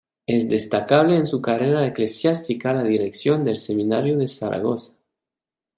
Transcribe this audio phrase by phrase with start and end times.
[0.25, 4.97] Es destacable en su carrera eclesiástica la dirección del Seminario de Zaragoza.